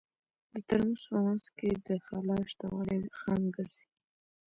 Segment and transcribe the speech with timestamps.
[0.51, 3.85] د ترموز په منځ کې د خلاء شتوالی خنډ ګرځي.